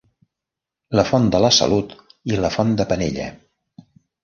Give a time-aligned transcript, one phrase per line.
[0.99, 1.95] La font de la Salut
[2.33, 3.31] i la font de Penella.